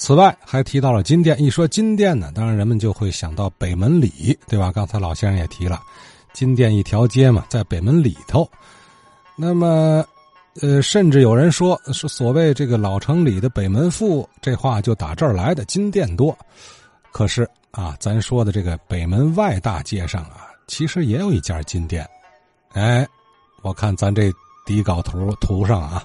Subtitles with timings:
[0.00, 1.38] 此外，还提到了金店。
[1.38, 4.72] 一说金店呢，当然人们就会想到北门里，对吧？
[4.72, 5.78] 刚才老先生也提了，
[6.32, 8.50] 金店一条街嘛，在北门里头。
[9.36, 10.02] 那么，
[10.62, 16.34] 呃，甚至有人说，是所谓这个老城里的北门富，这话就打这儿来的，金店多。
[17.12, 22.08] 可是啊，咱说的这个北门外大街上啊，其实也有一家金店。
[22.72, 23.06] 哎，
[23.60, 24.32] 我看咱这
[24.64, 26.02] 底稿图图上啊，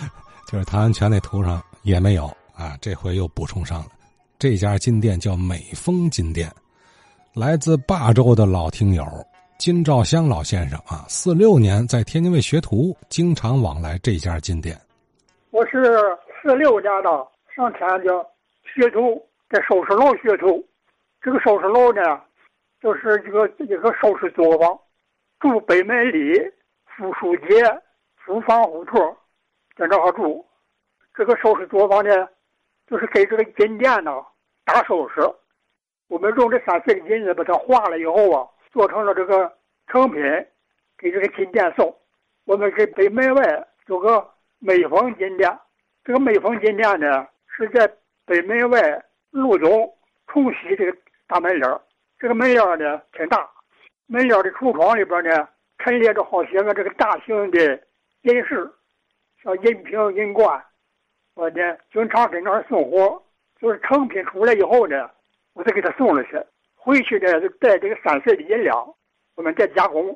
[0.46, 2.30] 就是唐安全那图上也没有。
[2.60, 3.86] 啊，这回又补充上了，
[4.38, 6.52] 这家金店叫美丰金店，
[7.34, 9.02] 来自霸州的老听友
[9.56, 14.78] 金兆香老先生啊，四六年在天津卫学徒，经常往来这家金店。
[15.50, 15.82] 我是
[16.42, 18.10] 四六年的，上天津
[18.74, 20.62] 学徒，在收拾楼学徒。
[21.22, 22.02] 这个收拾楼呢，
[22.82, 24.78] 就是一个一个收拾作坊，
[25.40, 26.38] 住北门里
[26.84, 27.64] 富书街
[28.16, 29.00] 福坊胡同，
[29.78, 30.44] 在这儿住。
[31.14, 32.10] 这个收拾作坊呢。
[32.90, 34.10] 就是给这个金店呢
[34.64, 35.20] 打首饰，
[36.08, 39.50] 我们用这三岁的金子把它化了以后啊，做成了这个
[39.86, 40.20] 成品，
[40.98, 41.96] 给这个金店送。
[42.46, 45.56] 我们给北门外有个美丰金店，
[46.02, 47.24] 这个美丰金店呢
[47.56, 47.88] 是在
[48.26, 51.80] 北门外路东冲西这个大门脸
[52.18, 53.48] 这个门脸呢挺大，
[54.08, 57.80] 门脸的橱窗里边呢陈列着好些个这个大型的
[58.22, 58.68] 银饰，
[59.44, 60.60] 像银瓶、银罐。
[61.40, 63.22] 我呢，经常跟那儿送货，
[63.58, 65.10] 就是成品出来以后呢，
[65.54, 66.38] 我再给他送了去。
[66.76, 68.76] 回去呢，就带这个三岁的银两，
[69.36, 70.14] 我们再加工。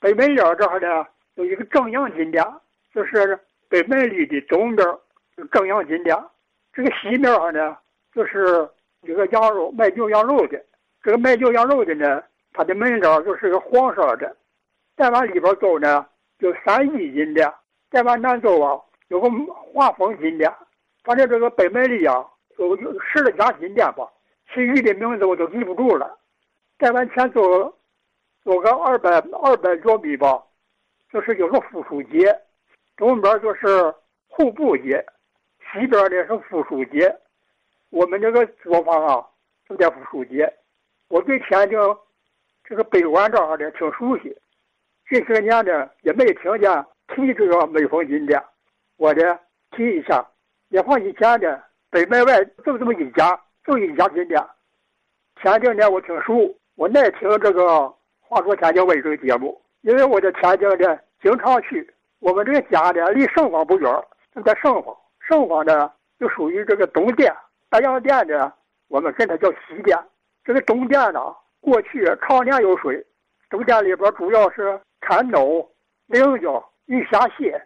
[0.00, 2.44] 北门脸这儿呢，有一个正阳金店，
[2.92, 4.84] 就是北门里的东边
[5.52, 6.16] 正阳金店。
[6.72, 7.78] 这个西面上呢，
[8.12, 8.68] 就是
[9.02, 10.60] 一个羊肉卖牛羊肉的。
[11.04, 12.20] 这个卖牛羊肉的呢，
[12.52, 14.36] 他的门脸就是个黄色的。
[14.96, 16.04] 再往里边走呢，
[16.40, 17.48] 就三义金店。
[17.92, 18.80] 再往南走啊。
[19.12, 19.28] 有个
[19.74, 20.50] 华丰金店，
[21.04, 24.10] 反正这个北门里啊，有十来家金店吧，
[24.54, 26.18] 其余的名字我都记不住了。
[26.78, 27.42] 再往前走，
[28.42, 29.10] 走个二百
[29.42, 30.42] 二百多米吧，
[31.12, 32.34] 就是有个富书街，
[32.96, 33.94] 东边就是
[34.28, 35.04] 户部街，
[35.70, 37.14] 西边的是富书街。
[37.90, 39.26] 我们这个作坊啊，
[39.68, 40.50] 就在富书街。
[41.08, 41.78] 我对天津
[42.64, 44.34] 这个北关这儿的挺熟悉，
[45.06, 48.42] 这些年呢也没听见提这个美丰金店。
[49.02, 49.36] 我的
[49.72, 50.24] 提一下，
[50.68, 53.36] 也放以前的北门外就这么一家，
[53.66, 54.40] 就一家金店。
[55.42, 57.64] 天津呢，我挺熟，我爱听这个
[58.20, 61.92] 《话说天津卫》这个节目，因为我在天津呢经常去。
[62.20, 63.92] 我们这个家呢离盛坊不远，
[64.32, 64.96] 就在盛坊。
[65.18, 65.90] 盛坊呢
[66.20, 67.34] 就属于这个东店，
[67.68, 68.52] 大洋店呢
[68.86, 69.98] 我们跟它叫西店。
[70.44, 73.04] 这个东店呢过去常年有水，
[73.50, 75.68] 东店里边主要是产豆、
[76.06, 77.60] 菱角、鱼虾蟹。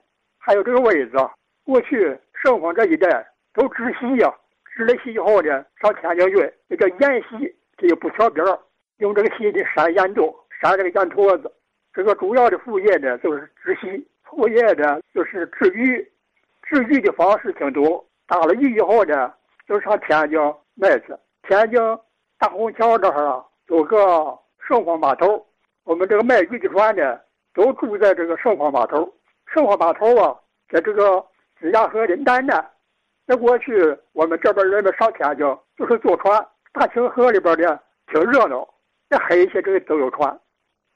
[0.46, 1.16] 还有这个位子，
[1.64, 4.32] 过去盛丰这一带都织席呀，
[4.72, 8.56] 织了席以后呢，上天津运，那叫沿席，这个布条边儿
[8.98, 11.52] 用这个席的山盐豆，山这个盐坨子。
[11.92, 15.98] 这个主要的副业呢就是织席，副业呢就是制鱼，
[16.62, 18.06] 制鱼的方式挺多。
[18.28, 19.34] 打了鱼以后呢，
[19.66, 20.38] 就上天津
[20.76, 21.06] 卖去。
[21.48, 21.80] 天津
[22.38, 23.98] 大虹桥这儿啊，有个
[24.60, 25.44] 盛丰码头，
[25.82, 27.18] 我们这个卖鱼的船呢，
[27.52, 29.12] 都住在这个盛丰码头。
[29.56, 30.36] 盛丰码头啊，
[30.68, 31.18] 在这个
[31.58, 32.70] 子牙河的南岸。
[33.26, 33.72] 在过去，
[34.12, 35.46] 我们这边人们上天津
[35.78, 36.46] 就是坐船。
[36.74, 37.80] 大清河里边的
[38.12, 38.68] 挺热闹，
[39.08, 40.38] 那黑些这个都有船。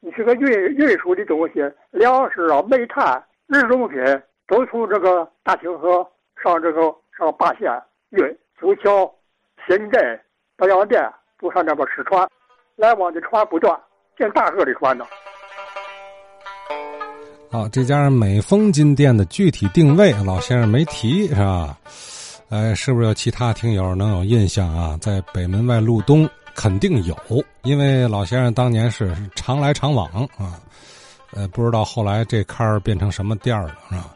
[0.00, 1.54] 你这个运运输的东西，
[1.90, 3.98] 粮食啊、煤炭、日用品，
[4.46, 6.06] 都从这个大清河
[6.42, 8.38] 上这个上八县运。
[8.58, 9.10] 朱桥、
[9.66, 10.20] 新镇、
[10.58, 12.28] 德阳店都上那边吃船，
[12.76, 13.80] 来往的船不断，
[14.18, 15.06] 进大河的船呢。
[17.52, 21.76] 好，这家美丰金店的具体定位，老先生没提，是吧？
[22.48, 24.96] 哎，是不是有其他听友能有印象啊？
[25.00, 27.16] 在北门外路东肯定有，
[27.64, 30.08] 因为老先生当年是常来常往
[30.38, 30.60] 啊。
[31.32, 34.14] 呃，不知道后来这坎儿变成什么店了，是吧？